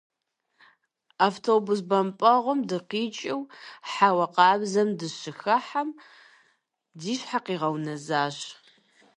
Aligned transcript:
Автобус 1.27 1.79
бампӀэгъуэм 1.89 2.59
дыкъикӀыу 2.69 3.41
хьэуа 3.91 4.27
къабзэм 4.35 4.89
дыщыхыхьэм, 4.99 5.89
ди 6.99 7.13
щхьэр 7.19 7.41
къигъэунэзащ. 7.45 8.37